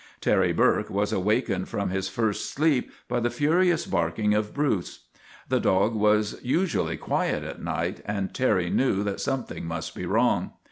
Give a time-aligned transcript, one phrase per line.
[0.19, 5.01] Terry Burke was awakened from his first sleep by the furious barking of Bruce.
[5.47, 10.07] The dog was usually quiet at night and Terry knew that some thing must be
[10.07, 10.53] wrong.